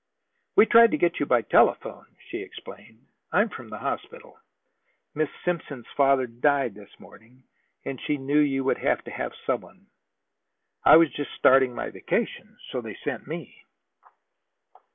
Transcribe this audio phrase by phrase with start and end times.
[0.55, 3.05] "We tried to get you by telephone," she explained.
[3.31, 4.39] "I am from the hospital.
[5.13, 7.43] Miss Simpson's father died this morning,
[7.85, 9.85] and she knew you would have to have some one.
[10.83, 13.63] I was just starting for my vacation, so they sent me."